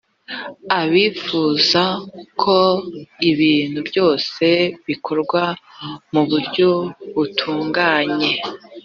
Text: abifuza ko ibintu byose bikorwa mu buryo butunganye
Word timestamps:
abifuza 0.79 1.83
ko 2.41 2.57
ibintu 3.31 3.79
byose 3.89 4.45
bikorwa 4.87 5.41
mu 6.11 6.21
buryo 6.29 6.69
butunganye 7.15 8.31